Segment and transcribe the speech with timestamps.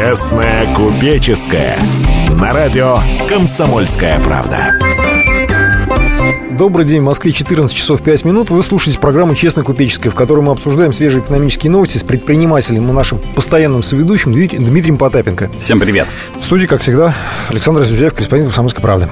[0.00, 1.78] Честная купеческая.
[2.30, 4.74] На радио «Комсомольская правда».
[6.52, 8.48] Добрый день, в Москве 14 часов 5 минут.
[8.48, 12.92] Вы слушаете программу «Честно купеческая», в которой мы обсуждаем свежие экономические новости с предпринимателем и
[12.94, 15.50] нашим постоянным соведущим Дмитрием Потапенко.
[15.60, 16.08] Всем привет.
[16.38, 17.14] В студии, как всегда,
[17.50, 19.10] Александр Зюзяев, корреспондент «Комсомольской правды».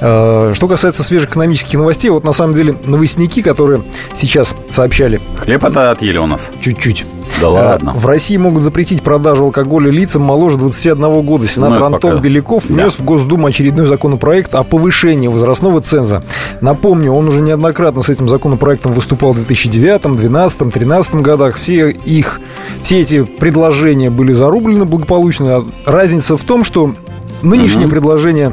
[0.00, 3.82] Э, что касается свежих экономических новостей, вот на самом деле новостники, которые
[4.14, 5.20] сейчас сообщали...
[5.36, 6.50] Хлеб это отъели у нас.
[6.60, 7.04] Чуть-чуть.
[7.40, 7.92] Да э, ладно.
[7.92, 11.46] В России могут запретить продажу алкоголя лицам моложе 21 года.
[11.46, 12.22] Сенатор ну, Антон пока...
[12.22, 13.02] Беляков внес да.
[13.02, 16.22] в Госдуму очередной законопроект о повышении возрастного ценза.
[16.60, 21.56] Напомню, он уже неоднократно с этим законопроектом выступал в 2009, 2012, 2013 годах.
[21.56, 22.40] Все их,
[22.82, 25.64] все эти предложения были зарублены благополучно.
[25.84, 26.94] Разница в том, что
[27.42, 27.90] нынешнее угу.
[27.90, 28.52] предложение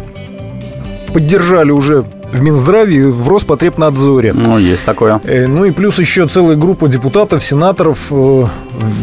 [1.14, 4.34] поддержали уже в Минздраве и в Роспотребнадзоре.
[4.34, 5.22] Ну, есть такое.
[5.24, 8.44] Э, ну и плюс еще целая группа депутатов, сенаторов э,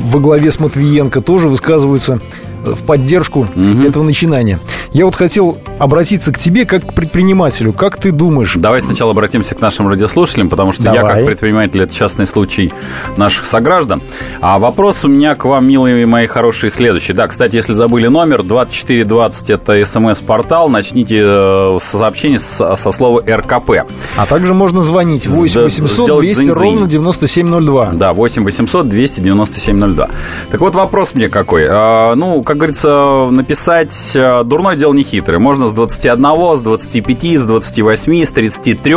[0.04, 2.20] во главе с Матвиенко тоже высказываются
[2.64, 3.82] в поддержку угу.
[3.82, 4.58] этого начинания.
[4.92, 7.72] Я вот хотел обратиться к тебе как к предпринимателю.
[7.72, 8.54] Как ты думаешь?
[8.56, 11.00] Давай сначала обратимся к нашим радиослушателям, потому что Давай.
[11.00, 12.72] я как предприниматель это частный случай
[13.16, 14.02] наших сограждан.
[14.40, 17.12] А вопрос у меня к вам, милые мои хорошие, следующий.
[17.12, 20.68] Да, кстати, если забыли номер, 2420 это смс-портал.
[20.68, 23.70] Начните э, сообщение со, со слова РКП.
[24.16, 27.90] А также можно звонить 8 800 200 ровно 9702.
[27.94, 30.10] Да, 8 800 200 9702.
[30.50, 31.66] Так вот вопрос мне какой.
[31.68, 35.38] А, ну, как говорится, написать э, дурное дело не хитрое.
[35.38, 38.94] Можно с 21, с 25, с 28, с 33,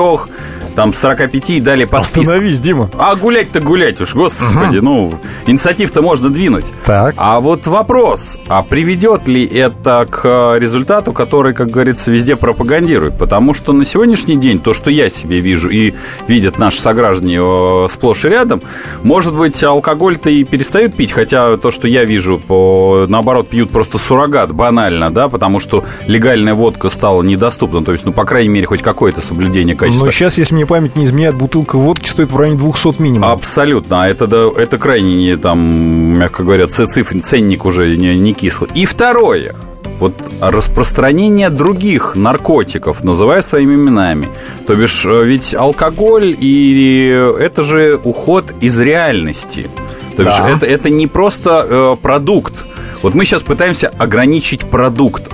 [0.75, 2.21] там, с 45 и далее по списку.
[2.21, 2.89] Остановись, Дима.
[2.97, 4.85] А гулять-то гулять уж, господи, угу.
[4.85, 6.65] ну, инициатив-то можно двинуть.
[6.85, 7.15] Так.
[7.17, 13.17] А вот вопрос, а приведет ли это к результату, который, как говорится, везде пропагандируют?
[13.17, 15.93] Потому что на сегодняшний день то, что я себе вижу и
[16.27, 18.61] видят наши сограждане э, сплошь и рядом,
[19.03, 23.97] может быть, алкоголь-то и перестают пить, хотя то, что я вижу, по, наоборот, пьют просто
[23.97, 28.67] суррогат, банально, да, потому что легальная водка стала недоступна, то есть, ну, по крайней мере,
[28.67, 30.05] хоть какое-то соблюдение качества.
[30.05, 33.29] Но сейчас, если мне память не изменяет, бутылка водки стоит в районе 200 минимум.
[33.29, 38.33] Абсолютно, а это, да, это крайне, не, там, мягко говоря, цифр, ценник уже не, не
[38.33, 38.69] кислый.
[38.73, 39.55] И второе,
[39.99, 44.29] вот распространение других наркотиков, называя своими именами.
[44.67, 47.07] То бишь, э, ведь алкоголь и
[47.39, 49.67] это же уход из реальности.
[50.15, 50.49] То бишь, да.
[50.49, 52.65] это, это не просто э, продукт,
[53.01, 55.31] вот мы сейчас пытаемся ограничить продукт,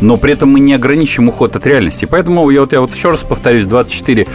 [0.00, 2.06] но при этом мы не ограничим уход от реальности.
[2.06, 4.26] Поэтому я вот, я вот еще раз повторюсь, 24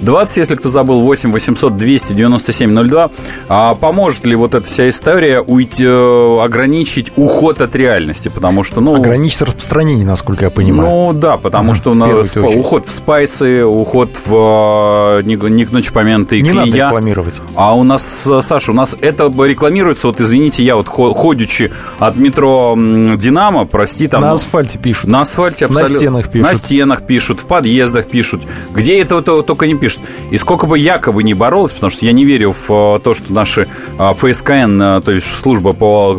[0.00, 3.10] 20, если кто забыл, 8 800 297 02.
[3.48, 8.28] А поможет ли вот эта вся история уйти, э, ограничить уход от реальности?
[8.28, 8.96] Потому что, ну...
[8.96, 10.90] Ограничить распространение, насколько я понимаю.
[10.90, 15.92] Ну, да, потому что у нас уход в спайсы, уход в не, не к ночи
[15.92, 17.40] помянутые Не надо рекламировать.
[17.54, 22.74] А у нас, Саша, у нас это рекламируется, вот извините, я вот ходячи от метро
[22.76, 24.22] Динамо, прости, там...
[24.22, 25.07] На асфальте пишут.
[25.08, 25.94] На асфальте абсолютно.
[25.94, 26.50] На стенах пишут.
[26.50, 28.42] На стенах пишут, в подъездах пишут.
[28.74, 30.02] Где этого только не пишут.
[30.30, 33.32] И сколько бы якобы не боролось, потому что я не верю в э, то, что
[33.32, 36.14] наши э, ФСКН, э, то есть служба по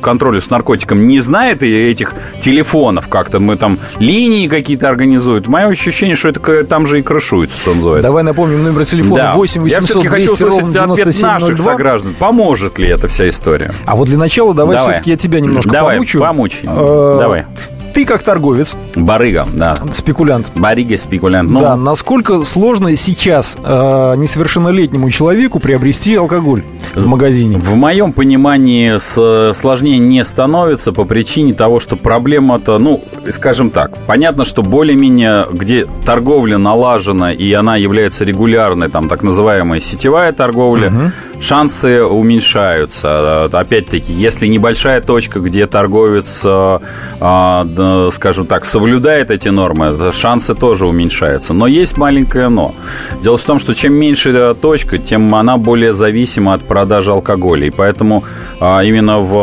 [0.00, 3.40] контролю с наркотиком, не знает этих телефонов как-то.
[3.40, 5.46] Мы там линии какие-то организуют.
[5.46, 8.08] Мое ощущение, что это там же и крышуется, что называется.
[8.08, 9.34] Давай напомним номер телефона да.
[9.34, 12.14] 8 800 Я хочу услышать ответ наших сограждан.
[12.18, 13.74] Поможет ли эта вся история?
[13.84, 14.92] А вот для начала давай, давай.
[14.92, 16.20] все-таки я тебя немножко давай, помучу.
[16.20, 16.64] помучи.
[16.64, 17.44] Давай
[17.94, 18.74] ты как торговец.
[18.96, 19.74] Барыга, да.
[19.92, 20.50] Спекулянт.
[20.54, 21.48] Барыга, спекулянт.
[21.48, 21.60] Ну...
[21.60, 27.56] Да, насколько сложно сейчас э, несовершеннолетнему человеку приобрести алкоголь в магазине?
[27.56, 33.96] В моем понимании с, сложнее не становится по причине того, что проблема-то, ну, скажем так,
[34.06, 40.88] понятно, что более-менее, где торговля налажена и она является регулярной, там так называемая сетевая торговля,
[40.88, 41.12] угу.
[41.44, 43.44] Шансы уменьшаются.
[43.44, 46.78] Опять-таки, если небольшая точка, где торговец э,
[47.20, 51.52] э, Э, скажем так, соблюдает эти нормы, шансы тоже уменьшаются.
[51.52, 52.74] Но есть маленькое но.
[53.22, 57.66] Дело в том, что чем меньше точка, тем она более зависима от продажи алкоголя.
[57.66, 58.24] И поэтому
[58.60, 59.36] именно в,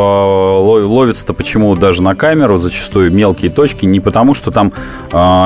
[0.86, 4.72] ловится-то почему даже на камеру зачастую мелкие точки, не потому что там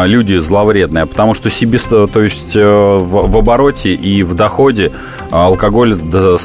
[0.07, 4.93] люди зловредные, а потому что себе, то есть э, в обороте и в доходе
[5.31, 5.95] алкоголь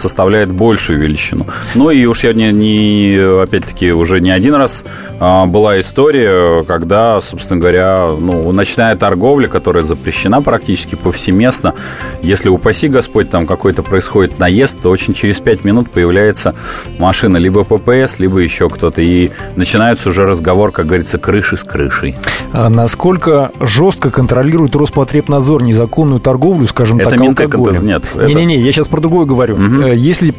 [0.01, 1.45] составляет большую величину.
[1.75, 4.83] Ну и уж я не, не опять-таки уже не один раз
[5.19, 11.75] а, была история, когда, собственно говоря, ну, ночная торговля, которая запрещена практически повсеместно,
[12.21, 16.55] если, упаси Господь, там какой-то происходит наезд, то очень через пять минут появляется
[16.97, 22.15] машина либо ППС, либо еще кто-то, и начинается уже разговор, как говорится, крыши с крышей.
[22.53, 27.85] А насколько жестко контролирует Роспотребнадзор незаконную торговлю, скажем это так, алкоголем?
[27.85, 28.03] Нет.
[28.15, 28.63] Не-не-не, это...
[28.65, 29.55] я сейчас про другое говорю.
[29.55, 29.80] Угу.
[29.87, 30.33] Если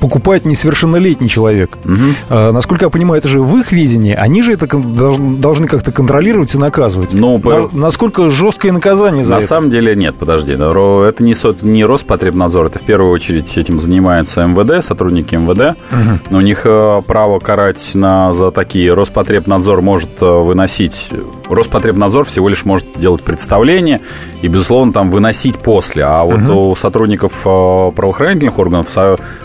[0.00, 1.76] покупает несовершеннолетний человек.
[1.84, 2.52] Угу.
[2.52, 4.14] Насколько я понимаю, это же в их видении.
[4.14, 7.14] Они же это должны как-то контролировать и наказывать.
[7.14, 7.68] Ну, по...
[7.72, 9.46] Насколько жесткое наказание за На это?
[9.46, 10.52] самом деле нет, подожди.
[10.52, 15.78] Это не, не Роспотребнадзор, это в первую очередь этим занимается МВД, сотрудники МВД.
[15.90, 16.36] Угу.
[16.38, 18.92] У них э, право карать на, за такие.
[18.92, 21.12] Роспотребнадзор может э, выносить...
[21.48, 24.02] Роспотребнадзор всего лишь может делать представление
[24.42, 26.04] и, безусловно, там выносить после.
[26.04, 26.70] А вот угу.
[26.70, 28.88] у сотрудников э, правоохранительных органов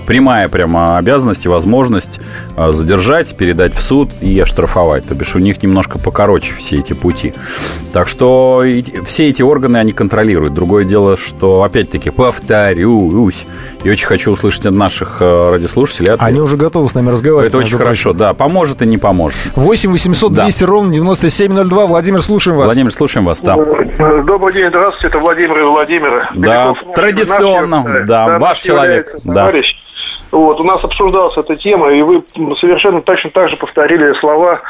[0.06, 2.20] прямая прямо обязанность и возможность
[2.58, 5.06] задержать, передать в суд и оштрафовать.
[5.06, 7.34] То бишь у них немножко покороче все эти пути.
[7.92, 8.64] Так что
[9.06, 10.54] все эти органы они контролируют.
[10.54, 13.46] Другое дело, что, опять-таки, повторюсь,
[13.84, 16.12] и очень хочу услышать от наших радиослушателей.
[16.14, 16.28] Ответ.
[16.28, 17.52] Они уже готовы с нами разговаривать.
[17.52, 18.34] Это очень хорошо, да.
[18.34, 19.38] Поможет и не поможет.
[19.56, 20.66] 8 800 200 да.
[20.66, 21.86] ровно 9702.
[21.86, 22.66] Владимир, слушаем вас.
[22.66, 23.56] Владимир, слушаем вас, да.
[23.56, 25.08] Добрый день, здравствуйте.
[25.08, 26.30] Это Владимир из Владимира.
[26.36, 29.16] Да, Беляков, традиционно, наш, да, да, ваш человек.
[29.24, 29.34] Да.
[29.34, 29.76] Товарищ.
[30.34, 32.24] Вот, у нас обсуждалась эта тема, и вы
[32.60, 34.62] совершенно точно так же повторили слова,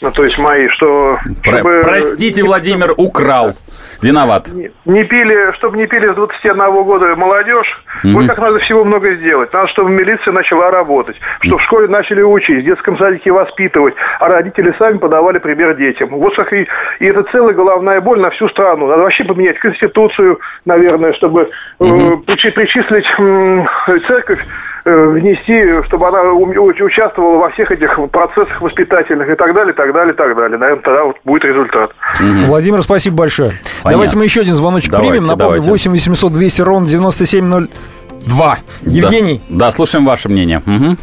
[0.00, 1.18] ну, то есть мои, что...
[1.44, 1.80] Про- чтобы...
[1.82, 3.52] Простите, Владимир, украл.
[4.00, 4.48] Виноват.
[4.48, 8.12] Не, не пили, чтобы не пили с 21 года молодежь, mm-hmm.
[8.14, 9.52] вот так надо всего много сделать.
[9.52, 11.58] Надо, чтобы милиция начала работать, чтобы mm-hmm.
[11.58, 16.08] в школе начали учить, в детском садике воспитывать, а родители сами подавали пример детям.
[16.10, 16.66] Вот как и,
[17.00, 18.86] и это целая головная боль на всю страну.
[18.86, 22.22] Надо вообще поменять Конституцию, наверное, чтобы mm-hmm.
[22.26, 24.40] э, причислить э, церковь
[24.84, 30.14] внести, чтобы она участвовала во всех этих процессах воспитательных и так далее, и так далее,
[30.14, 30.58] и так далее.
[30.58, 31.90] Наверное, тогда вот будет результат.
[32.20, 32.46] Угу.
[32.46, 33.50] Владимир, спасибо большое.
[33.82, 33.90] Понятно.
[33.90, 35.26] Давайте мы еще один звоночек давайте, примем.
[35.26, 35.70] Напомню, давайте.
[35.70, 38.58] 8 800 200 ровно 9702.
[38.82, 39.40] Евгений?
[39.48, 40.58] Да, да слушаем ваше мнение.
[40.58, 40.96] Угу.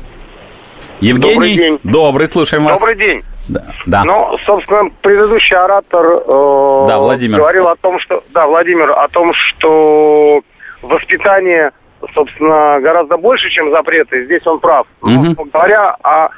[0.99, 1.33] Евгений?
[1.33, 1.79] Добрый день.
[1.83, 2.79] Добрый, слушаем вас.
[2.79, 3.21] Добрый день.
[3.47, 3.63] Да.
[3.85, 4.03] да.
[4.03, 7.37] Ну, собственно, предыдущий оратор э, да, Владимир.
[7.37, 8.23] говорил о том, что...
[8.33, 10.41] Да, Владимир, о том, что
[10.81, 11.71] воспитание
[12.13, 14.25] собственно, гораздо больше, чем запреты.
[14.25, 14.87] Здесь он прав.
[15.01, 16.29] Но, говоря о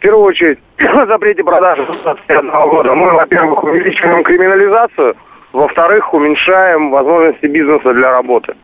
[0.00, 0.58] в первую очередь,
[1.08, 5.14] запрете продажи 2021 года, мы, во-первых, увеличиваем криминализацию,
[5.52, 8.54] во-вторых, уменьшаем возможности бизнеса для работы.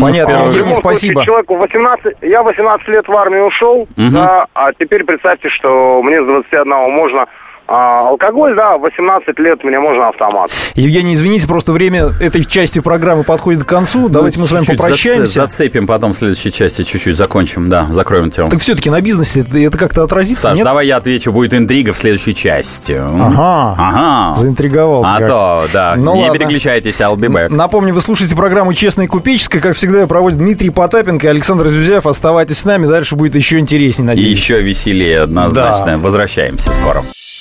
[0.00, 1.24] Понятно, ну, Евгений, спасибо.
[1.24, 3.88] Человеку 18, я 18 лет в армию ушел, угу.
[3.96, 7.26] да, а теперь представьте, что мне с 21 можно
[7.68, 10.50] а, алкоголь, да, 18 лет мне можно автомат.
[10.74, 14.00] Евгений, извините, просто время этой части программы подходит к концу.
[14.00, 15.42] Ну, Давайте мы с вами попрощаемся.
[15.42, 18.48] Зацепим потом в следующей части, чуть-чуть закончим, да, закроем тему.
[18.48, 20.64] Так все-таки на бизнесе это, это как-то отразится, Саш, нет?
[20.64, 22.92] давай я отвечу, будет интрига в следующей части.
[22.92, 24.34] Ага, ага.
[24.34, 25.04] заинтриговал.
[25.04, 25.28] А как.
[25.28, 26.38] то, да, ну, не ладно.
[26.38, 27.48] переключайтесь, I'll be back.
[27.48, 29.62] Напомню, вы слушаете программу «Честная купеческая».
[29.62, 32.06] Как всегда, я проводит Дмитрий Потапенко и Александр Зюзяев.
[32.06, 34.28] Оставайтесь с нами, дальше будет еще интереснее, надеюсь.
[34.28, 35.86] И еще веселее, однозначно.
[35.86, 35.98] Да.
[35.98, 37.02] Возвращаемся скоро.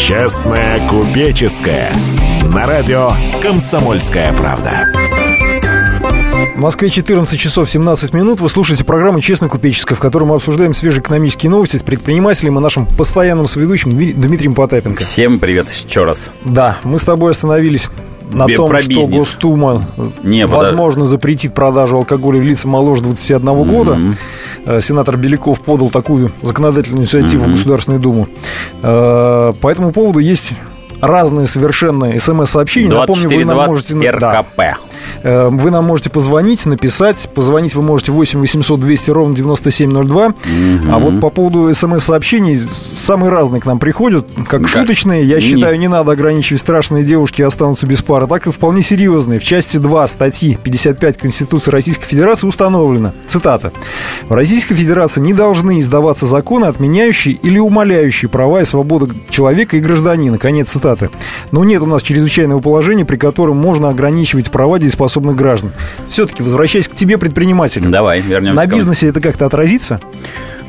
[0.00, 1.92] Честная купеческая.
[2.54, 3.12] На радио
[3.42, 4.88] «Комсомольская правда».
[6.56, 8.40] В Москве 14 часов 17 минут.
[8.40, 12.62] Вы слушаете программу «Честная купеческая», в которой мы обсуждаем свежие экономические новости с предпринимателем и
[12.62, 15.04] нашим постоянным соведущим Дмитрием Потапенко.
[15.04, 16.30] Всем привет еще раз.
[16.46, 17.90] Да, мы с тобой остановились
[18.32, 19.08] на Бе- том, что бизнес.
[19.10, 19.86] Госдума,
[20.22, 21.10] Не, возможно, подо...
[21.10, 23.64] запретит продажу алкоголя лицам моложе 21 mm-hmm.
[23.70, 23.98] года.
[24.66, 27.48] Э, сенатор Беляков подал такую законодательную инициативу mm-hmm.
[27.48, 28.28] в Государственную Думу.
[28.82, 30.52] Э, по этому поводу есть
[31.00, 32.90] разные совершенно смс-сообщения.
[32.90, 33.94] Напомню, вы нам можете...
[34.10, 34.56] РКП.
[34.56, 34.76] Да.
[35.22, 37.28] Э, вы нам можете позвонить, написать.
[37.34, 40.26] Позвонить вы можете 8 800 200 ровно 9702.
[40.26, 40.34] Угу.
[40.90, 42.58] А вот по поводу смс-сообщений,
[42.94, 44.68] самые разные к нам приходят, как да.
[44.68, 45.24] шуточные.
[45.24, 49.40] Я считаю, не надо ограничивать страшные девушки останутся без пары, так и вполне серьезные.
[49.40, 53.72] В части 2 статьи 55 Конституции Российской Федерации установлено, цитата,
[54.28, 59.80] «В Российской Федерации не должны издаваться законы, отменяющие или умаляющие права и свободы человека и
[59.80, 60.38] гражданина».
[60.38, 60.89] Конец цитаты.
[61.50, 65.72] Но нет у нас чрезвычайного положения, при котором можно ограничивать права дееспособных граждан.
[66.08, 67.90] Все-таки, возвращаясь к тебе, предпринимателю.
[67.90, 68.56] Давай, вернемся.
[68.56, 70.00] На бизнесе это как-то отразится?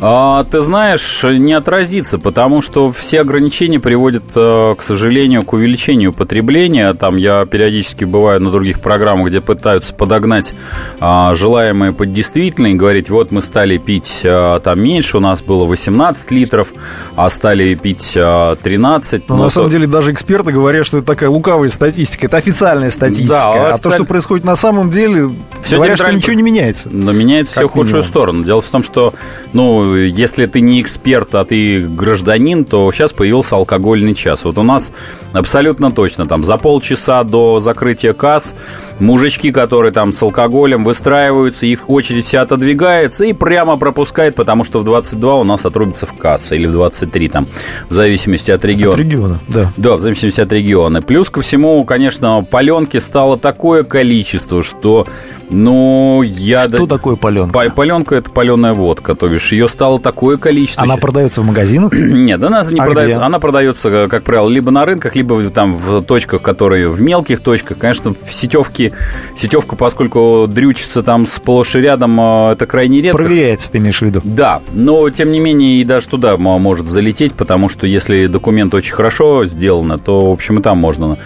[0.04, 6.12] А, ты знаешь, не отразится, потому что все ограничения приводят, э, к сожалению, к увеличению
[6.12, 6.92] потребления.
[6.96, 10.56] Там я периодически бываю на других программах, где пытаются подогнать
[11.00, 15.44] а, желаемое под действительное и говорить, вот мы стали пить а, там меньше, у нас
[15.44, 16.74] было 18 литров,
[17.16, 19.30] а стали пить а, 13.
[19.30, 19.54] Но, но на то...
[19.54, 23.30] самом деле даже эксперты говорят, что это такая луковая статистика, это официальная статистика.
[23.30, 23.82] Да, а официаль...
[23.82, 25.30] то, что происходит на самом деле,
[25.62, 26.90] все говорят, что ничего не меняется.
[26.92, 28.44] Но меняется все в худшую сторону.
[28.44, 29.14] Дело в том, что,
[29.54, 34.44] ну, если ты не эксперт, а ты гражданин, то сейчас появился алкогольный час.
[34.44, 34.92] Вот у нас
[35.34, 38.56] абсолютно точно, там, за полчаса до закрытия касс
[39.00, 44.80] мужички, которые там с алкоголем выстраиваются, их очередь вся отодвигается и прямо пропускает, потому что
[44.80, 47.48] в 22 у нас отрубится в касса, или в 23 там,
[47.90, 48.94] в зависимости от региона.
[48.94, 49.72] От региона, да.
[49.78, 51.02] Да, в зависимости от региона.
[51.02, 55.08] Плюс ко всему, конечно, паленки стало такое количество, что,
[55.50, 56.64] ну, я...
[56.64, 57.72] Что такое паленка?
[57.76, 60.84] Паленка– это паленая водка, то бишь ее стало такое количество.
[60.84, 61.92] Она продается в магазинах?
[61.94, 63.18] Нет, она не а продается.
[63.18, 63.26] Где?
[63.26, 67.80] Она продается, как правило, либо на рынках, либо там в точках, которые в мелких точках.
[67.80, 68.94] Конечно, в сетевке,
[69.36, 73.24] сетевка, поскольку дрючится там сплошь и рядом, э, это крайне редко.
[73.24, 74.22] Проверяется, ты имеешь в виду?
[74.24, 78.94] Да, но тем не менее и даже туда может залететь, потому что если документ очень
[78.94, 81.18] хорошо сделан, то, в общем, и там можно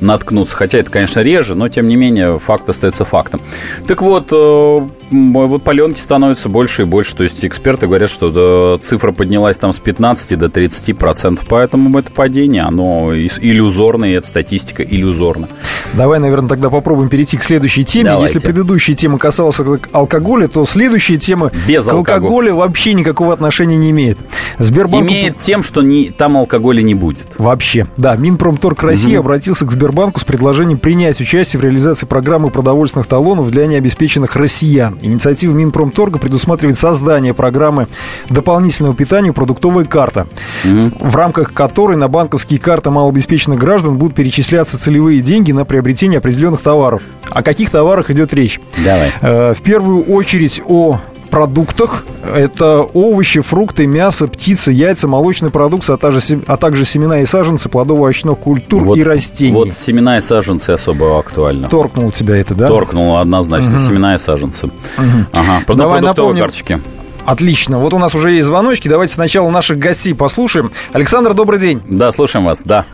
[0.00, 0.54] наткнуться.
[0.54, 3.40] Хотя это, конечно, реже, но тем не менее факт остается фактом.
[3.88, 7.16] Так вот, э, вот паленки становятся больше и больше.
[7.16, 11.46] То есть эксперты говорят, что цифра поднялась там с 15 до 30 процентов.
[11.48, 15.48] Поэтому это падение, оно иллюзорное, и эта статистика иллюзорна.
[15.94, 18.10] Давай, наверное, тогда попробуем перейти к следующей теме.
[18.10, 18.34] Давайте.
[18.34, 19.60] Если предыдущая тема касалась
[19.92, 24.18] алкоголя, то следующая тема Без к алкоголю вообще никакого отношения не имеет.
[24.58, 25.08] Сбербанк...
[25.08, 27.26] Имеет тем, что не, там алкоголя не будет.
[27.38, 27.86] Вообще.
[27.96, 29.20] Да, Минпромторг России угу.
[29.20, 34.98] обратился к Сбербанку с предложением принять участие в реализации программы продовольственных талонов для необеспеченных россиян.
[35.04, 37.86] Инициатива Минпромторга предусматривает создание программы
[38.28, 40.26] дополнительного питания «Продуктовая карта»,
[40.64, 40.92] угу.
[40.98, 46.62] в рамках которой на банковские карты малообеспеченных граждан будут перечисляться целевые деньги на приобретение определенных
[46.62, 47.02] товаров.
[47.30, 48.60] О каких товарах идет речь?
[48.84, 49.12] Давай.
[49.20, 50.98] Э, в первую очередь о
[51.34, 52.06] продуктах.
[52.32, 57.68] Это овощи, фрукты, мясо, птицы, яйца, молочная продукция, а также, а также семена и саженцы
[57.68, 59.52] плодово-овощных культур вот, и растений.
[59.52, 61.68] Вот семена и саженцы особо актуальны.
[61.68, 62.68] Торкнул тебя это, да?
[62.68, 63.74] Торкнул однозначно.
[63.74, 63.78] Угу.
[63.80, 64.66] Семена и саженцы.
[64.66, 65.04] Угу.
[65.32, 65.74] Ага.
[65.74, 66.42] Давай напомним.
[66.42, 66.80] карточки.
[67.26, 67.80] Отлично.
[67.80, 68.86] Вот у нас уже есть звоночки.
[68.86, 70.70] Давайте сначала наших гостей послушаем.
[70.92, 71.80] Александр, добрый день.
[71.88, 72.84] Да, слушаем вас, да.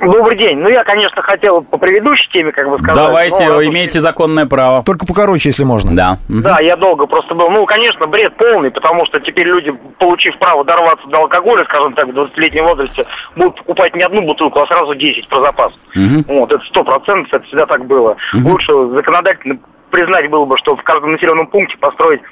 [0.00, 0.58] Добрый день.
[0.58, 2.96] Ну, я, конечно, хотел по предыдущей теме, как бы сказать.
[2.96, 4.02] Давайте, но, имеете уж...
[4.02, 4.82] законное право.
[4.82, 5.94] Только покороче, если можно.
[5.94, 6.16] Да.
[6.28, 7.50] Да, я долго просто был.
[7.50, 12.08] Ну, конечно, бред полный, потому что теперь люди, получив право дорваться до алкоголя, скажем так,
[12.08, 13.04] в 20-летнем возрасте,
[13.36, 15.72] будут покупать не одну бутылку, а сразу 10 про запас.
[15.94, 16.34] Угу.
[16.34, 18.16] Вот, это сто процентов, это всегда так было.
[18.34, 18.48] Угу.
[18.48, 19.58] Лучше законодательно
[19.90, 22.22] признать было бы, что в каждом населенном пункте построить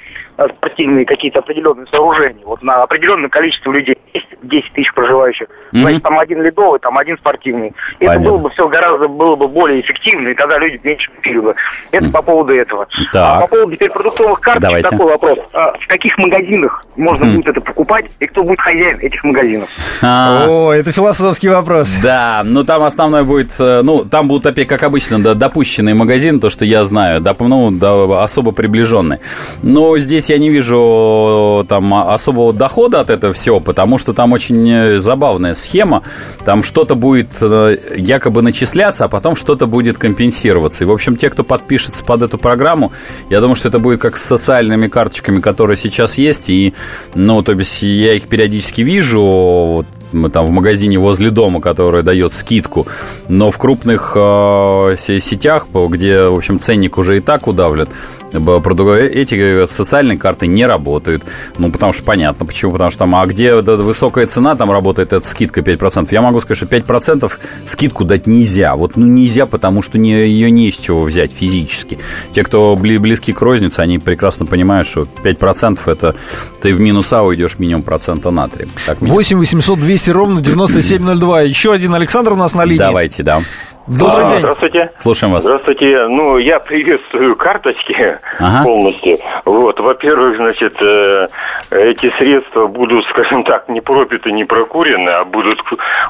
[0.47, 2.45] спортивные какие-то определенные сооружения.
[2.45, 3.97] Вот на определенное количество людей,
[4.43, 5.81] 10 тысяч проживающих, mm-hmm.
[5.81, 7.73] значит, там один ледовый, там один спортивный.
[7.99, 11.41] И это было бы все гораздо было бы более эффективно, и тогда люди меньше пили
[11.41, 11.55] бы.
[11.91, 12.13] Это mm-hmm.
[12.13, 12.87] по поводу этого.
[13.13, 13.39] Так.
[13.39, 14.89] А по поводу теперь продуктовых карточек Давайте.
[14.89, 15.39] такой вопрос.
[15.53, 17.35] А в каких магазинах можно mm-hmm.
[17.35, 19.69] будет это покупать, и кто будет хозяин этих магазинов?
[20.03, 21.97] А, О, это философский вопрос.
[22.03, 26.39] Да, ну там основное будет, э, ну, там будут опять, как обычно, да, допущенные магазины,
[26.39, 29.21] то, что я знаю, да, ну, да, особо приближенные.
[29.63, 34.33] Но здесь здесь я не вижу там особого дохода от этого всего, потому что там
[34.33, 36.03] очень э, забавная схема.
[36.45, 40.85] Там что-то будет э, якобы начисляться, а потом что-то будет компенсироваться.
[40.85, 42.93] И, в общем, те, кто подпишется под эту программу,
[43.31, 46.51] я думаю, что это будет как с социальными карточками, которые сейчас есть.
[46.51, 46.75] И,
[47.15, 52.03] ну, то есть я их периодически вижу, вот, мы там в магазине возле дома, который
[52.03, 52.87] дает скидку,
[53.29, 57.89] но в крупных э, сетях, где, в общем, ценник уже и так удавлен,
[58.33, 61.23] эти социальные карты не работают.
[61.59, 62.73] Ну, потому что понятно, почему.
[62.73, 66.09] Потому что там, а где высокая цена, там работает эта скидка 5%.
[66.11, 67.31] Я могу сказать, что 5%
[67.65, 68.75] скидку дать нельзя.
[68.75, 71.99] Вот, ну, нельзя, потому что не, ее не из чего взять физически.
[72.33, 76.17] Те, кто близки к рознице, они прекрасно понимают, что 5% это
[76.61, 78.67] ты в минуса уйдешь минимум процента на 3.
[79.01, 81.43] 8 800 200 200 ровно 9702.
[81.43, 82.79] Еще один Александр у нас на линии.
[82.79, 83.41] Давайте, да.
[83.89, 84.41] Добрый а, день.
[84.41, 84.91] Здравствуйте.
[84.97, 85.45] Слушаем вас.
[85.45, 86.09] Здравствуйте.
[86.09, 88.63] Ну, я приветствую карточки ага.
[88.63, 89.17] полностью.
[89.47, 91.29] Вот, во-первых, значит, э,
[91.71, 95.63] эти средства будут, скажем так, не пропиты, не прокурены, а будут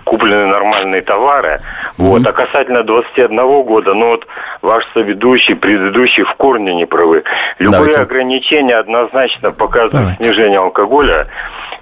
[0.03, 1.61] куплены нормальные товары.
[1.99, 2.05] Mm-hmm.
[2.09, 4.27] Вот, а касательно 21 года, ну вот
[4.61, 7.23] ваш соведущий, предыдущий в корне не правы.
[7.61, 8.01] Любые Давайте.
[8.01, 10.17] ограничения однозначно показывают Давай.
[10.17, 11.29] снижение алкоголя.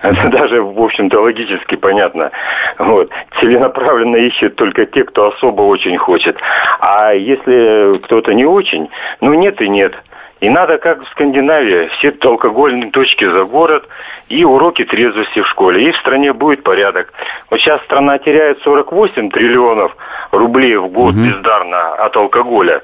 [0.02, 2.30] Это даже, в общем-то, логически понятно.
[2.78, 3.10] Вот.
[3.40, 6.36] Целенаправленно ищут только те, кто особо очень очень хочет.
[6.80, 8.88] А если кто-то не очень,
[9.20, 9.94] ну нет и нет.
[10.40, 13.88] И надо, как в Скандинавии, все алкогольные точки за город
[14.28, 15.88] и уроки трезвости в школе.
[15.88, 17.10] И в стране будет порядок.
[17.48, 19.96] Вот сейчас страна теряет 48 триллионов
[20.32, 21.22] рублей в год угу.
[21.22, 22.82] бездарно от алкоголя.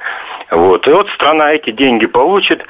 [0.50, 0.88] Вот.
[0.88, 2.64] И вот страна эти деньги получит,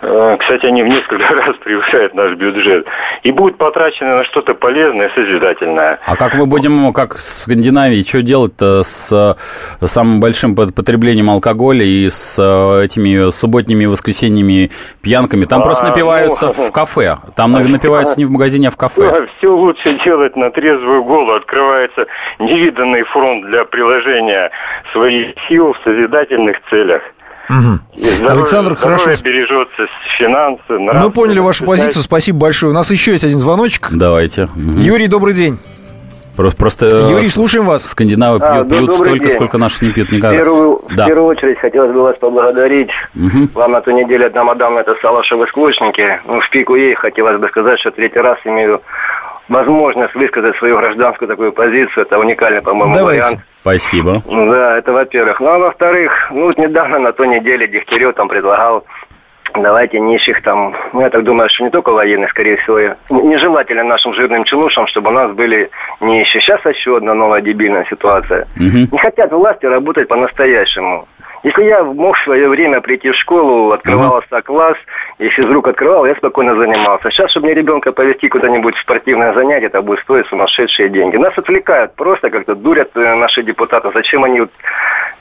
[0.00, 2.86] кстати, они в несколько раз превышают наш бюджет.
[3.22, 5.98] И будут потрачены на что-то полезное, созидательное.
[6.06, 11.84] А как мы будем, как в Скандинавии, что делать-то с э, самым большим потреблением алкоголя
[11.84, 14.70] и с э, этими субботними и воскресеньями
[15.02, 15.44] пьянками?
[15.44, 17.16] Там а, просто напиваются ну, в кафе.
[17.34, 19.26] Там напиваются не в магазине, а в кафе.
[19.38, 21.32] Все лучше делать на трезвую голову.
[21.32, 22.06] Открывается
[22.38, 24.50] невиданный фронт для приложения
[24.92, 27.02] своих сил в созидательных целях.
[27.48, 27.78] Угу.
[27.96, 29.10] Здоровье, Александр, хорошо.
[29.22, 29.86] бережется,
[30.18, 30.62] финансы.
[30.68, 32.72] Мы поняли вашу позицию, спасибо большое.
[32.72, 33.88] У нас еще есть один звоночек.
[33.90, 34.44] Давайте.
[34.44, 34.80] Угу.
[34.80, 35.58] Юрий, добрый день.
[36.38, 37.84] Просто, просто Юрий, слушаем вас.
[37.84, 39.30] Скандинавы пьют, а, пьют столько, день.
[39.30, 40.30] сколько наши не пьют никогда.
[40.30, 41.04] В первую, да.
[41.04, 42.90] в первую очередь хотелось бы вас поблагодарить.
[43.16, 43.48] Угу.
[43.54, 46.20] Вам на ту неделю одна мадам это вы склочники.
[46.26, 48.82] Ну, в пику ей хотелось бы сказать, что третий раз имею
[49.48, 52.04] возможность высказать свою гражданскую такую позицию.
[52.04, 53.22] Это уникальный, по-моему, Давайте.
[53.22, 53.44] вариант.
[53.60, 54.22] Спасибо.
[54.26, 55.40] Да, это во-первых.
[55.40, 58.84] Ну, а во-вторых, ну, вот недавно на той неделе Дегтярев там предлагал
[59.54, 62.78] давайте нищих там, ну, я так думаю, что не только военных, скорее всего,
[63.10, 66.40] нежелательно нашим жирным чинушам, чтобы у нас были нищие.
[66.42, 68.46] Сейчас еще одна новая дебильная ситуация.
[68.56, 68.88] Угу.
[68.92, 71.08] Не хотят власти работать по-настоящему.
[71.48, 74.42] Если я мог в свое время прийти в школу, открывался uh-huh.
[74.42, 74.76] класс,
[75.18, 77.10] и физрук открывал, я спокойно занимался.
[77.10, 81.16] Сейчас, чтобы мне ребенка повезти куда-нибудь в спортивное занятие, это будет стоить сумасшедшие деньги.
[81.16, 83.90] Нас отвлекают, просто как-то дурят э, наши депутаты.
[83.94, 84.50] Зачем они вот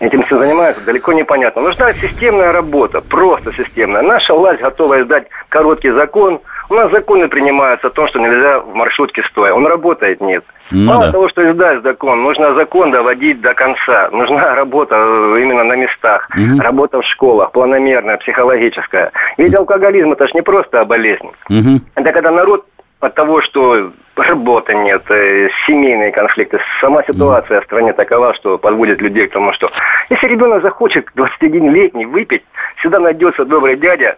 [0.02, 1.62] этим все занимаются, далеко не понятно.
[1.62, 4.02] Нужна системная работа, просто системная.
[4.02, 8.74] Наша власть готова издать короткий закон– у нас законы принимаются о том, что нельзя в
[8.74, 9.54] маршрутке стоя.
[9.54, 10.44] Он работает, нет.
[10.72, 11.12] Ну, Мало да.
[11.12, 14.10] того, что издать закон, нужно закон доводить до конца.
[14.12, 16.62] Нужна работа э, именно на местах, угу.
[16.62, 19.12] работа в школах, планомерная, психологическая.
[19.38, 21.30] Ведь алкоголизм это же не просто болезнь.
[21.50, 21.82] Угу.
[21.96, 22.66] Это когда народ
[23.00, 29.02] от того, что работы нет, э, семейные конфликты, сама ситуация в стране такова, что подводит
[29.02, 29.70] людей к тому, что
[30.10, 32.44] если ребенок захочет 21-летний выпить,
[32.78, 34.18] всегда найдется добрый дядя,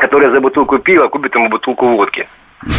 [0.00, 2.28] который за бутылку пива купит ему бутылку водки.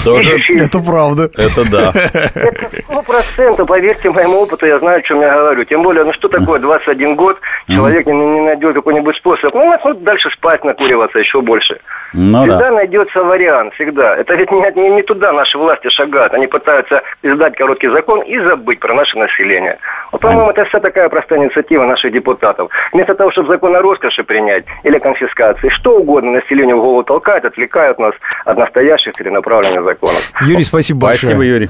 [0.04, 0.36] Тоже...
[0.56, 1.30] Это правда.
[1.38, 1.92] Это да.
[1.94, 5.64] Это сто процентов, поверьте моему опыту, я знаю, о чем я говорю.
[5.66, 9.54] Тем более, ну что такое 21 год, человек не, не найдет какой-нибудь способ.
[9.54, 11.80] Ну, ну, дальше спать, накуриваться еще больше.
[12.14, 12.72] Ну, всегда да.
[12.72, 14.16] найдется вариант, всегда.
[14.16, 16.34] Это ведь не, не, не туда наши власти шагают.
[16.34, 19.78] Они пытаются издать короткий закон и забыть про наше население.
[20.12, 22.72] Вот, по-моему, это вся такая простая инициатива наших депутатов.
[22.94, 27.46] Вместо того, чтобы закон о роскоши принять или конфискации, что угодно населению в голову толкают,
[27.46, 28.14] отвлекают нас
[28.46, 30.32] от настоящих целенаправленных законов.
[30.42, 31.36] Юрий, спасибо большое.
[31.36, 31.70] Спасибо, Юрий.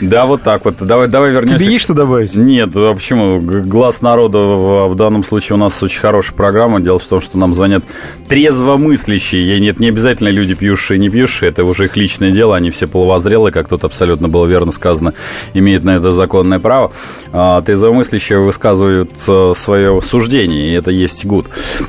[0.00, 0.76] Да, вот так вот.
[0.80, 1.58] Давай, давай вернемся.
[1.58, 2.34] Тебе есть что добавить?
[2.34, 3.40] Нет, почему?
[3.40, 6.80] Глаз народа в данном случае у нас очень хорошая программа.
[6.80, 7.84] Дело в том, что нам звонят
[8.28, 12.70] трезвомыслящие нет, не обязательно люди пьющие и не пьющие, это уже их личное дело, они
[12.70, 15.14] все полувозрелые, как тут абсолютно было верно сказано,
[15.54, 16.92] имеют на это законное право.
[17.32, 21.46] А, трезвомыслящие высказывают э, свое суждение, и это есть гуд.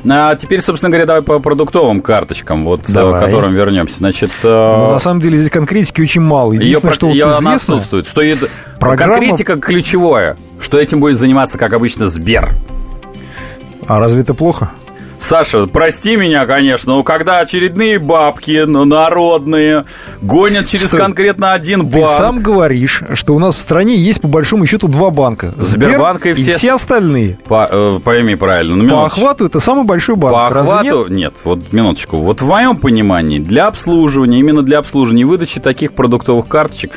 [0.08, 3.20] А теперь, собственно говоря, давай по продуктовым карточкам, вот, э, давай.
[3.20, 3.98] к которым вернемся.
[3.98, 6.52] Значит, э, ну, на самом деле здесь конкретики очень мало.
[6.52, 7.54] Единственное, ее, что ее вот известно...
[7.54, 8.06] отсутствует.
[8.06, 8.48] Что это...
[8.78, 9.14] Программа...
[9.14, 12.54] Конкретика ключевое, что этим будет заниматься, как обычно, Сбер.
[13.88, 14.70] А разве это плохо?
[15.18, 19.84] Саша, прости меня, конечно, но когда очередные бабки ну, народные
[20.20, 21.00] гонят через Стой.
[21.00, 22.08] конкретно один банк...
[22.08, 25.54] Ты сам говоришь, что у нас в стране есть по большому счету два банка.
[25.58, 27.38] Сбербанк и все, и все остальные.
[27.46, 28.76] По, э, пойми правильно.
[28.76, 30.34] Ну, по охвату это самый большой банк.
[30.34, 31.10] По охвату нет?
[31.10, 32.18] нет, вот минуточку.
[32.18, 36.92] Вот в моем понимании для обслуживания, именно для обслуживания и выдачи таких продуктовых карточек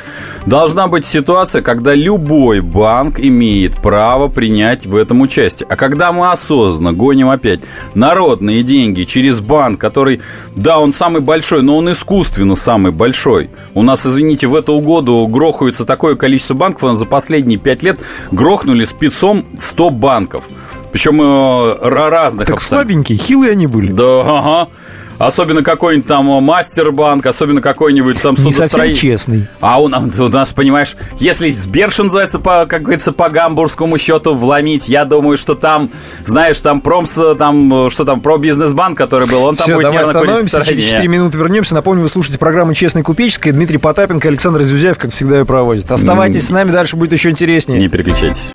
[0.46, 5.66] должна быть ситуация, когда любой банк имеет право принять в этом участие.
[5.70, 7.60] А когда мы осознанно гоним опять
[7.94, 10.20] на народные деньги через банк, который,
[10.56, 13.50] да, он самый большой, но он искусственно самый большой.
[13.74, 18.00] У нас, извините, в эту году грохается такое количество банков, за последние пять лет
[18.32, 20.44] грохнули спецом 100 банков.
[20.92, 22.78] Причем э, разных Так абсолютно.
[22.88, 23.92] слабенькие, хилые они были.
[23.92, 24.70] Да, ага.
[25.20, 29.48] Особенно какой-нибудь там э, мастербанк, особенно какой-нибудь там совсем честный.
[29.60, 34.34] А у, у нас, понимаешь, если Сбер, что называется, по, как говорится, по гамбургскому счету
[34.34, 35.90] вломить, я думаю, что там,
[36.24, 40.04] знаешь, там промс, там, что там, про бизнес-банк, который был, он там Все, будет давай
[40.04, 41.74] остановимся, через 4 минуты вернемся.
[41.74, 43.52] Напомню, вы слушаете программу «Честный купеческий».
[43.52, 45.92] Дмитрий Потапенко, Александр Зюзяев, как всегда, ее проводит.
[45.92, 46.46] Оставайтесь mm.
[46.46, 47.78] с нами, дальше будет еще интереснее.
[47.78, 48.54] Не переключайтесь.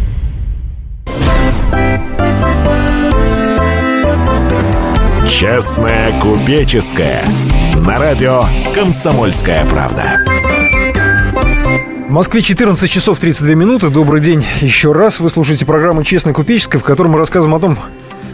[5.31, 7.25] Честная купеческая.
[7.73, 8.43] На радио
[8.75, 10.19] «Комсомольская правда».
[12.07, 13.89] В Москве 14 часов 32 минуты.
[13.89, 15.21] Добрый день еще раз.
[15.21, 17.77] Вы слушаете программу «Честная купеческая», в которой мы рассказываем о том,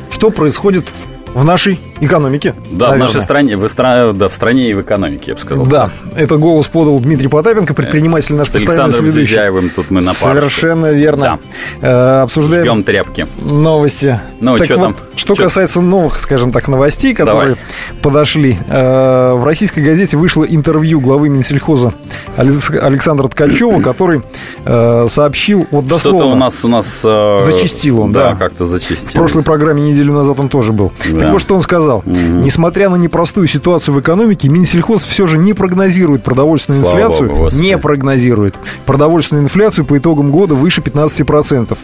[0.10, 0.86] что происходит
[1.34, 2.54] в нашей экономике.
[2.72, 2.96] Да, наверное.
[2.96, 4.12] в нашей стране, в, стра...
[4.14, 5.66] да, в стране и в экономике, я бы сказал.
[5.66, 9.38] Да, это голос подал Дмитрий Потапенко, предприниматель наш постоянный соведущий.
[9.38, 10.40] С тут мы на пару.
[10.40, 11.40] Совершенно верно.
[11.82, 12.20] Да.
[12.20, 13.28] Э, обсуждаем Ждем тряпки.
[13.40, 14.20] Новости.
[14.40, 14.96] Ну, так что вот, там?
[15.16, 15.44] Что что?
[15.44, 18.02] касается новых, скажем так, новостей, которые Давай.
[18.02, 18.58] подошли.
[18.68, 21.94] Э, в российской газете вышло интервью главы Минсельхоза
[22.36, 24.22] Александра Ткачева, который
[24.66, 26.20] э, сообщил вот дословно.
[26.20, 27.02] Что-то у нас, у нас...
[27.04, 28.32] Э, зачистил он, да.
[28.32, 29.10] Да, как-то зачистил.
[29.10, 30.92] В прошлой программе неделю назад он тоже был.
[31.10, 31.20] Да.
[31.20, 31.87] Так вот, что он сказал.
[31.96, 32.10] Угу.
[32.10, 37.30] Несмотря на непростую ситуацию в экономике, Минсельхоз все же не прогнозирует продовольственную Слава инфляцию.
[37.30, 41.78] Богу, не прогнозирует продовольственную инфляцию по итогам года выше 15%.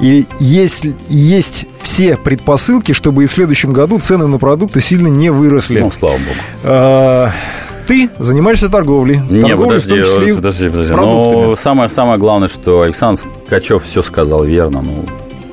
[0.00, 5.30] И есть, есть все предпосылки, чтобы и в следующем году цены на продукты сильно не
[5.30, 5.80] выросли.
[5.80, 6.38] Ну, слава богу.
[6.64, 7.30] А,
[7.86, 9.20] ты занимаешься торговлей.
[9.28, 10.94] Не, торговлей, подожди, в том числе подожди, подожди.
[10.94, 14.82] Но самое, самое главное, что Александр Качев все сказал верно.
[14.82, 15.04] Ну,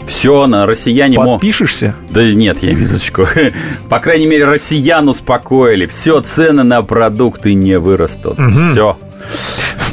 [0.07, 1.17] все, на россияне...
[1.17, 1.95] Подпишешься?
[2.09, 3.27] Да нет, я минуточку.
[3.89, 5.85] По крайней мере, россиян успокоили.
[5.85, 8.39] Все, цены на продукты не вырастут.
[8.39, 8.71] Угу.
[8.71, 8.97] Все.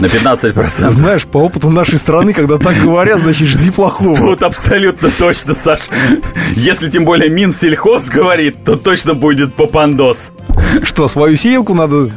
[0.01, 0.89] На 15%.
[0.89, 4.17] Знаешь, по опыту нашей страны, когда так говорят, значит, жди плохого.
[4.17, 5.83] Тут абсолютно точно, Саш.
[6.57, 10.33] Если тем более Минсельхоз говорит, то точно будет попандос.
[10.83, 12.11] Что, свою сеялку надо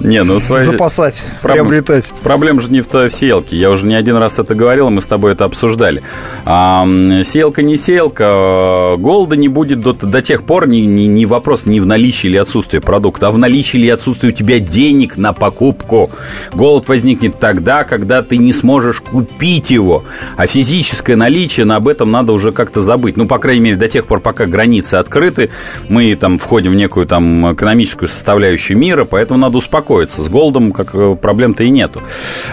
[0.00, 0.64] не, ну, свои...
[0.64, 1.54] запасать, Проб...
[1.54, 2.12] приобретать?
[2.22, 3.56] Проблема же не в, в сеялке.
[3.56, 6.02] Я уже не один раз это говорил, мы с тобой это обсуждали.
[6.44, 6.84] А,
[7.24, 11.80] сеялка не сеялка, голода не будет до, до тех пор, не, не, не вопрос не
[11.80, 16.10] в наличии или отсутствии продукта, а в наличии или отсутствии у тебя денег на покупку.
[16.52, 20.04] Голод возникнет тогда, когда ты не сможешь купить его.
[20.36, 23.16] А физическое наличие, на об этом надо уже как-то забыть.
[23.16, 25.50] Ну, по крайней мере, до тех пор, пока границы открыты,
[25.88, 30.22] мы там входим в некую там экономическую составляющую мира, поэтому надо успокоиться.
[30.22, 32.02] С голодом как э, проблем-то и нету.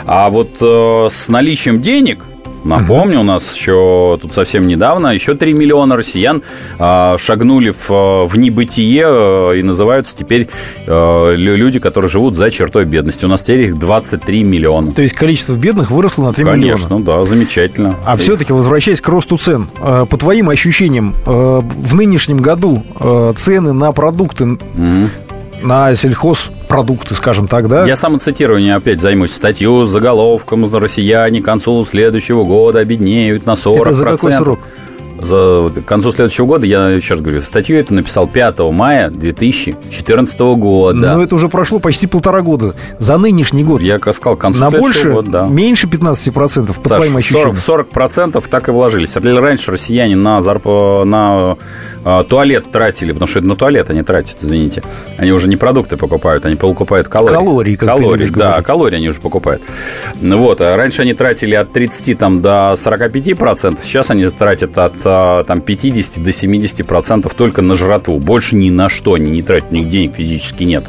[0.06, 2.20] А вот э, с наличием денег
[2.64, 6.42] Напомню, у нас еще тут совсем недавно еще 3 миллиона россиян
[6.78, 10.48] э, шагнули в, в небытие э, и называются теперь
[10.86, 13.26] э, люди, которые живут за чертой бедности.
[13.26, 14.92] У нас теперь их 23 миллиона.
[14.92, 16.88] То есть количество бедных выросло на 3 Конечно, миллиона?
[16.88, 17.96] Конечно, да, замечательно.
[18.06, 18.18] А и...
[18.18, 23.74] все-таки, возвращаясь к росту цен, э, по твоим ощущениям, э, в нынешнем году э, цены
[23.74, 25.10] на продукты mm
[25.62, 25.94] на
[26.70, 27.86] сельхозпродукты, скажем так, да?
[27.86, 29.34] Я самоцитирование опять займусь.
[29.34, 33.82] Статью с заголовком «Россияне к концу следующего года обеднеют на 40%».
[33.82, 34.60] Это за какой срок?
[35.22, 40.40] За, к концу следующего года, я еще раз говорю, статью эту написал 5 мая 2014
[40.40, 41.16] года.
[41.16, 42.76] Ну, это уже прошло почти полтора года.
[43.00, 43.82] За нынешний год.
[43.82, 45.48] Я сказал, к концу На больше, года, да.
[45.48, 47.52] меньше 15%, по Саш, твоим ощущениям.
[47.52, 49.16] 40%, 40% так и вложились.
[49.16, 50.66] Раньше россияне на, зарп...
[51.06, 51.58] на
[52.06, 54.84] а, туалет тратили, потому что это на туалет они тратят, извините.
[55.18, 57.36] Они уже не продукты покупают, они покупают калории.
[57.36, 58.66] Калории, как калории, ты да, говорить.
[58.66, 59.62] калории они уже покупают.
[60.22, 64.78] Ну вот, а раньше они тратили от 30 там, до 45 процентов, сейчас они тратят
[64.78, 65.06] от
[65.48, 68.20] там, 50 до 70 процентов только на жратву.
[68.20, 70.86] Больше ни на что они не тратят, у них денег физически нет.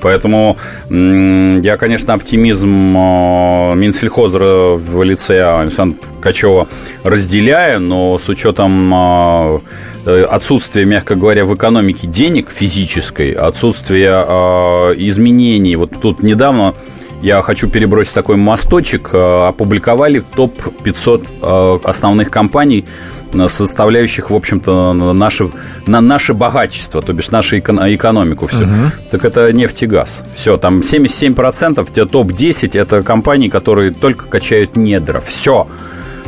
[0.00, 0.56] Поэтому
[0.90, 6.68] я, конечно, оптимизм Минсельхоза в лице Александра Качева
[7.04, 9.62] разделяю, но с учетом
[10.06, 15.74] Э, отсутствие, мягко говоря, в экономике денег физической, отсутствие э, изменений.
[15.74, 16.74] Вот тут недавно
[17.22, 19.10] я хочу перебросить такой мосточек.
[19.12, 22.84] Э, опубликовали топ-500 э, основных компаний,
[23.32, 25.50] э, составляющих, в общем-то, наше,
[25.86, 28.62] на наше богачество, то бишь нашу экономику все.
[28.62, 29.10] Угу.
[29.10, 30.24] Так это нефть и газ.
[30.34, 35.20] Все, там 77%, те топ-10 это компании, которые только качают недра.
[35.20, 35.66] Все.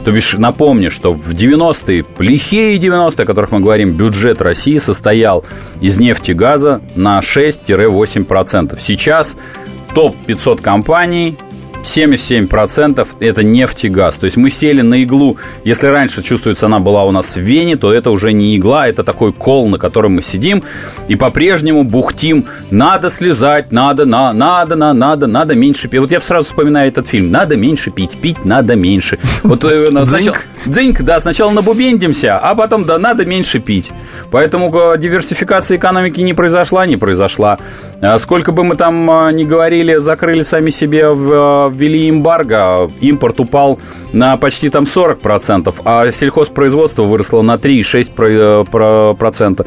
[0.05, 5.45] То бишь, напомню, что в 90-е, плохие 90-е, о которых мы говорим, бюджет России состоял
[5.81, 8.79] из нефти и газа на 6-8%.
[8.81, 9.37] Сейчас
[9.95, 11.35] топ-500 компаний
[11.89, 14.19] 77% это нефть и газ.
[14.19, 15.39] То есть мы сели на иглу.
[15.65, 19.03] Если раньше, чувствуется, она была у нас в Вене, то это уже не игла, это
[19.03, 20.63] такой кол, на котором мы сидим
[21.09, 22.45] и по-прежнему бухтим.
[22.71, 26.01] Надо слезать, надо, на, надо, на, надо, надо меньше пить.
[26.01, 27.31] Вот я сразу вспоминаю этот фильм.
[27.31, 29.19] Надо меньше пить, пить надо меньше.
[29.43, 33.91] Вот э, сначала, дзыньк, да, сначала набубендимся, а потом, да, надо меньше пить.
[34.31, 37.59] Поэтому э, диверсификация экономики не произошла, не произошла.
[38.01, 43.41] А сколько бы мы там э, ни говорили, закрыли сами себе в ввели эмбарго, импорт
[43.41, 43.79] упал
[44.13, 49.67] на почти там 40%, а сельхозпроизводство выросло на 3,6%.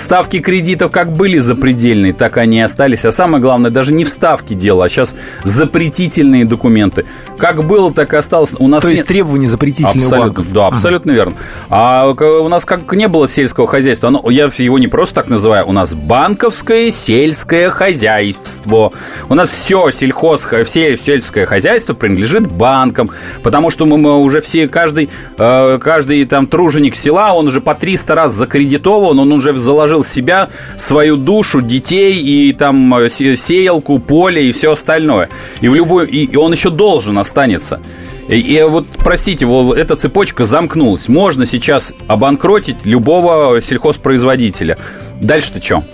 [0.00, 3.04] Ставки кредитов как были запредельные, так они и остались.
[3.04, 7.04] А самое главное, даже не в ставке дело, а сейчас запретительные документы.
[7.36, 8.54] Как было, так и осталось.
[8.58, 11.34] У нас То есть требования запретительные абсолютно, Да, абсолютно верно.
[11.68, 15.68] А у нас как не было сельского хозяйства, оно, я его не просто так называю,
[15.68, 18.92] у нас банковское сельское хозяйство.
[19.28, 23.10] У нас все сельхоз, все сельское хозяйство принадлежит банкам,
[23.42, 27.74] потому что мы, мы уже все, каждый, э, каждый там труженик села, он уже по
[27.74, 33.98] 300 раз закредитован, он уже заложил в себя свою душу, детей и там э, сеялку,
[33.98, 35.28] поле и все остальное.
[35.60, 37.80] И в любую, и, он еще должен останется.
[38.28, 41.08] И, и вот, простите, вот эта цепочка замкнулась.
[41.08, 44.78] Можно сейчас обанкротить любого сельхозпроизводителя.
[45.20, 45.84] Дальше-то что?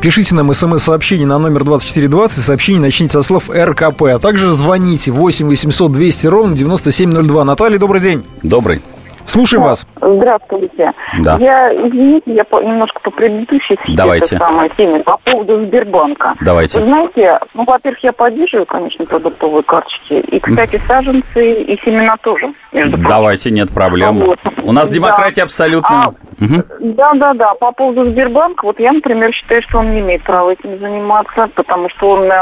[0.00, 2.44] Пишите нам смс-сообщение на номер 2420.
[2.44, 4.02] Сообщение начните со слов РКП.
[4.02, 7.44] А также звоните 8 800 200 ровно 9702.
[7.44, 8.22] Наталья, добрый день.
[8.42, 8.80] Добрый.
[9.28, 9.86] Слушаем вас.
[10.00, 10.92] Здравствуйте.
[11.18, 11.36] Да.
[11.38, 14.38] Я, извините, я по, немножко по предыдущей Давайте.
[14.38, 16.34] самой теме, по поводу Сбербанка.
[16.40, 16.80] Давайте.
[16.80, 20.14] Вы знаете, ну, во-первых, я поддерживаю, конечно, продуктовые карточки.
[20.14, 23.08] И, кстати, саженцы и семена тоже, между прочим.
[23.08, 24.18] Давайте, нет проблем.
[24.20, 24.38] Вот.
[24.62, 25.44] У нас демократия да.
[25.44, 26.04] абсолютно...
[26.04, 26.62] А, угу.
[26.80, 27.54] Да, да, да.
[27.54, 31.90] По поводу Сбербанка, вот я, например, считаю, что он не имеет права этим заниматься, потому
[31.90, 32.32] что он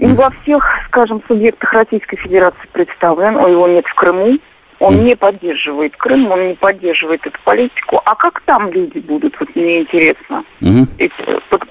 [0.00, 4.38] и во всех, скажем, субъектах Российской Федерации представлен, его нет в Крыму,
[4.80, 5.02] он mm.
[5.02, 8.00] не поддерживает Крым, он не поддерживает эту политику.
[8.04, 10.88] А как там люди будут, вот мне интересно, mm-hmm.
[10.98, 11.14] эти,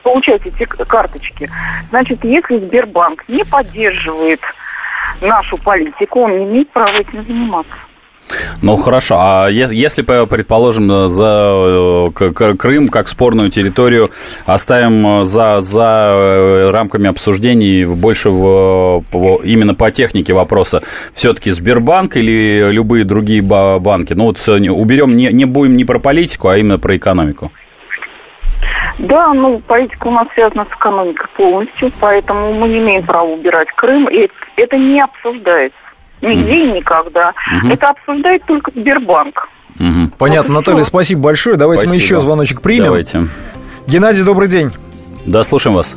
[0.03, 1.49] получать эти карточки?
[1.89, 4.39] Значит, если Сбербанк не поддерживает
[5.21, 7.73] нашу политику, он не имеет права этим заниматься.
[8.61, 14.09] Ну хорошо, а если, предположим, за э, Крым как спорную территорию
[14.45, 19.03] оставим за, за э, рамками обсуждений больше в,
[19.43, 24.13] именно по технике вопроса, все-таки Сбербанк или любые другие банки?
[24.13, 27.51] Ну вот уберем, не, не будем не про политику, а именно про экономику.
[28.99, 33.69] Да, ну, политика у нас связана с экономикой полностью, поэтому мы не имеем права убирать
[33.75, 35.77] Крым, и это не обсуждается.
[36.21, 37.33] Нигде и никогда.
[37.61, 37.71] Угу.
[37.71, 39.47] Это обсуждает только Сбербанк.
[39.79, 40.11] Угу.
[40.17, 41.55] Понятно, вот Наталья, спасибо большое.
[41.55, 41.95] Давайте спасибо.
[41.95, 42.85] мы еще звоночек примем.
[42.85, 43.27] Давайте.
[43.87, 44.71] Геннадий, добрый день.
[45.25, 45.95] Да, слушаем вас.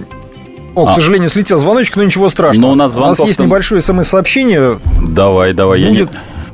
[0.74, 0.92] О, а.
[0.92, 2.68] к сожалению, слетел звоночек, но ничего страшного.
[2.68, 4.78] Но у нас, у нас есть небольшое смс-сообщение.
[5.02, 5.82] Давай, давай.
[5.82, 5.92] Будет...
[5.92, 6.08] Я не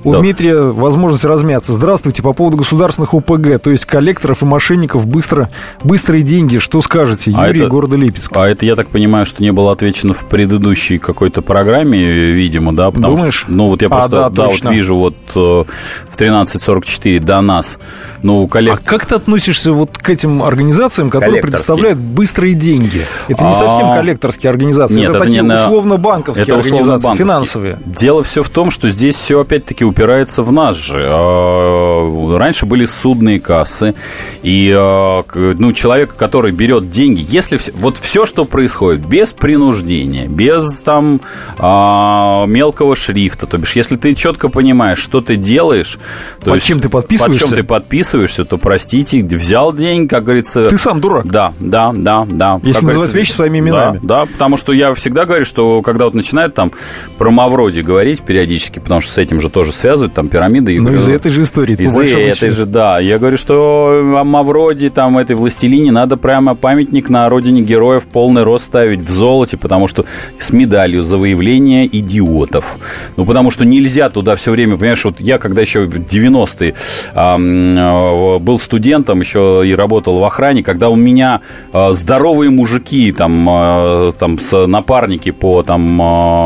[0.04, 0.20] у да.
[0.20, 1.72] Дмитрия возможность размяться.
[1.72, 5.48] Здравствуйте, по поводу государственных ОПГ, то есть коллекторов и мошенников быстро,
[5.82, 6.58] быстрые деньги.
[6.58, 8.32] Что скажете, а Юрий, а это, города Липецк?
[8.34, 12.90] А это, я так понимаю, что не было отвечено в предыдущей какой-то программе, видимо, да?
[12.90, 13.34] Потому Думаешь?
[13.34, 17.20] Что, ну, вот я а, просто, а, да, да вот вижу вот э, в 13.44
[17.20, 17.78] до нас.
[18.22, 18.82] Ну, коллект...
[18.84, 23.02] А как ты относишься вот к этим организациям, которые предоставляют быстрые деньги?
[23.28, 27.78] Это не совсем коллекторские организации, Нет, это, это такие условно-банковские организации, финансовые.
[27.84, 31.06] Дело все в том, что здесь все опять-таки упирается в нас же.
[31.10, 33.94] А, раньше были судные кассы,
[34.42, 40.80] и а, ну, человек, который берет деньги, если вот все, что происходит без принуждения, без
[40.80, 41.20] там
[41.58, 45.98] а, мелкого шрифта, то бишь, если ты четко понимаешь, что ты делаешь,
[46.40, 50.24] то под есть, чем ты подписываешься, под чем ты подписываешься, то простите, взял деньги, как
[50.24, 50.66] говорится.
[50.66, 51.26] Ты сам дурак.
[51.26, 52.60] Да, да, да, да.
[52.62, 54.00] Если называть вещи своими именами.
[54.02, 56.72] Да, да, потому что я всегда говорю, что когда вот начинают там
[57.16, 60.80] про Мавроди говорить периодически, потому что с этим же тоже связывают, там пирамиды.
[60.80, 61.74] Ну, из этой же истории.
[61.74, 62.98] Из этой же, да.
[62.98, 68.42] Я говорю, что о Мавроди, там, этой властелине надо прямо памятник на родине героев полный
[68.42, 70.04] рост ставить в золоте, потому что
[70.38, 72.76] с медалью за выявление идиотов.
[73.16, 76.74] Ну, потому что нельзя туда все время, понимаешь, вот я когда еще в 90-е
[77.14, 81.40] э, был студентом, еще и работал в охране, когда у меня
[81.72, 86.00] э, здоровые мужики, там, э, там напарники по, там,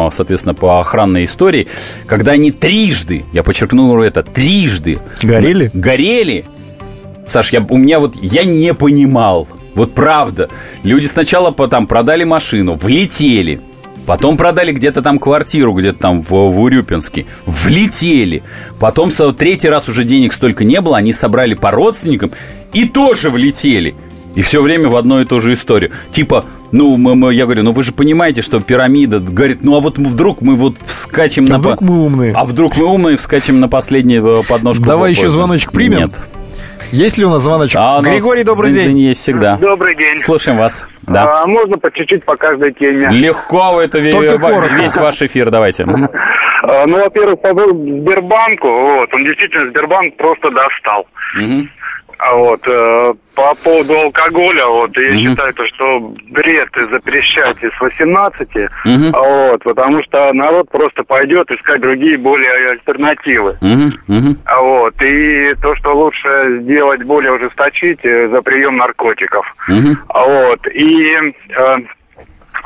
[0.06, 1.66] э, соответственно, по охранной истории,
[2.06, 4.98] когда они трижды, я подчеркну это, трижды.
[5.22, 5.70] Горели?
[5.74, 6.44] Горели.
[7.26, 9.48] Саш, я, у меня вот, я не понимал.
[9.74, 10.48] Вот правда.
[10.82, 13.60] Люди сначала там продали машину, влетели.
[14.06, 17.26] Потом продали где-то там квартиру, где-то там в, в Урюпинске.
[17.46, 18.42] Влетели.
[18.80, 22.32] Потом третий раз уже денег столько не было, они собрали по родственникам
[22.72, 23.94] и тоже влетели.
[24.34, 25.92] И все время в одну и ту же историю.
[26.10, 29.80] Типа, ну, мы, мы, я говорю, ну вы же понимаете, что пирамида, говорит, ну а
[29.80, 31.58] вот вдруг мы вот вскачем а на...
[31.58, 32.32] вдруг мы умные.
[32.34, 34.84] А вдруг мы умные, вскачем на последнюю э, подножку.
[34.84, 35.98] Давай еще звоночек примем.
[35.98, 36.12] Нет.
[36.92, 37.78] Есть ли у нас звоночек?
[37.80, 38.98] А Григорий, добрый день.
[38.98, 39.56] есть всегда.
[39.56, 40.20] Добрый день.
[40.20, 40.86] Слушаем вас.
[41.02, 41.42] Да.
[41.42, 43.08] А, можно по чуть-чуть по каждой теме.
[43.10, 44.38] Легко, это Только
[44.76, 45.84] весь ваш эфир, давайте.
[45.84, 51.06] А, ну, во-первых, по Сбербанку, вот, он действительно, Сбербанк просто достал.
[51.36, 51.66] Угу.
[52.18, 57.80] А вот э, по поводу алкоголя, вот я mm считаю, то, что бред запрещать с
[57.80, 58.48] 18,
[58.86, 63.56] mm вот, потому что народ просто пойдет искать другие более альтернативы.
[64.08, 69.46] mm А вот, и то, что лучше сделать более ужесточить э, за прием наркотиков.
[70.08, 71.76] А вот, и э,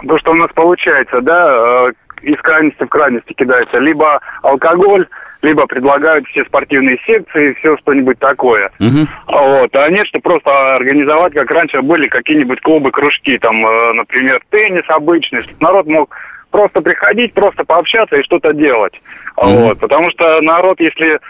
[0.06, 3.78] то, что у нас получается, да, э, из крайности в крайности кидается.
[3.78, 5.06] Либо алкоголь,
[5.46, 8.70] либо предлагают все спортивные секции, все что-нибудь такое.
[8.80, 9.06] Угу.
[9.28, 9.76] Вот.
[9.76, 14.84] А нет, что просто организовать, как раньше были какие-нибудь клубы, кружки, там, э, например, теннис
[14.88, 16.14] обычный, чтобы народ мог
[16.50, 19.00] просто приходить, просто пообщаться и что-то делать.
[19.36, 19.46] Угу.
[19.50, 19.80] Вот.
[19.80, 21.20] Потому что народ, если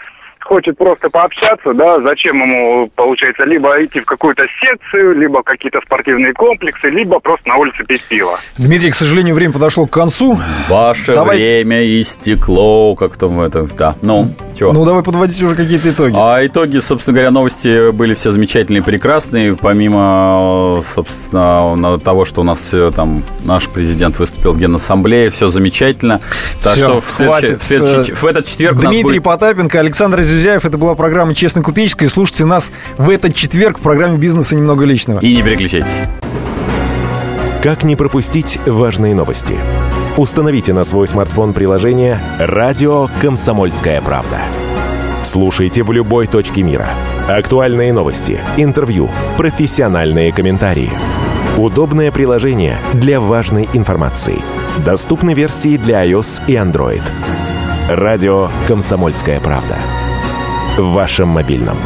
[0.47, 6.33] хочет просто пообщаться, да, зачем ему, получается, либо идти в какую-то секцию, либо какие-то спортивные
[6.33, 8.39] комплексы, либо просто на улице пить пиво.
[8.57, 10.39] Дмитрий, к сожалению, время подошло к концу.
[10.69, 11.37] Ваше давай...
[11.37, 14.71] время истекло, как там это, да, ну, чего?
[14.71, 16.15] Ну, давай подводить уже какие-то итоги.
[16.17, 22.73] А итоги, собственно говоря, новости были все замечательные, прекрасные, помимо, собственно, того, что у нас
[22.95, 26.21] там наш президент выступил в Генассамблее, все замечательно.
[26.63, 27.61] Так все, что в, хватит.
[27.61, 29.23] В, следующий, в этот четверг Дмитрий будет...
[29.23, 30.65] Потапенко, Александр Зюзин Зюзяев.
[30.65, 32.09] Это была программа «Честно купеческая».
[32.09, 35.19] Слушайте нас в этот четверг в программе «Бизнеса немного личного».
[35.19, 35.97] И не переключайтесь.
[37.63, 39.55] Как не пропустить важные новости?
[40.15, 44.37] Установите на свой смартфон приложение «Радио Комсомольская правда».
[45.23, 46.87] Слушайте в любой точке мира.
[47.27, 50.91] Актуальные новости, интервью, профессиональные комментарии.
[51.57, 54.39] Удобное приложение для важной информации.
[54.85, 57.01] Доступны версии для iOS и Android.
[57.89, 59.77] Радио «Комсомольская правда»
[60.79, 61.77] в вашем мобильном.